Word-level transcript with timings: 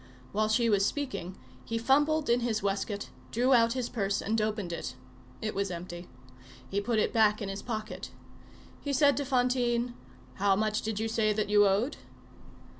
While 0.31 0.49
she 0.49 0.67
was 0.67 0.83
speaking, 0.83 1.37
he 1.63 1.77
fumbled 1.77 2.27
in 2.27 2.39
his 2.39 2.63
waistcoat, 2.63 3.09
drew 3.29 3.53
out 3.53 3.73
his 3.73 3.87
purse 3.87 4.19
and 4.19 4.41
opened 4.41 4.73
it. 4.73 4.95
It 5.43 5.53
was 5.53 5.69
empty. 5.69 6.07
He 6.67 6.81
put 6.81 6.97
it 6.97 7.13
back 7.13 7.39
in 7.39 7.49
his 7.49 7.61
pocket. 7.61 8.09
He 8.81 8.93
said 8.93 9.15
to 9.17 9.25
Fantine, 9.25 9.93
"How 10.41 10.55
much 10.55 10.81
did 10.81 10.99
you 10.99 11.07
say 11.07 11.33
that 11.33 11.49
you 11.51 11.67
owed?" 11.67 11.97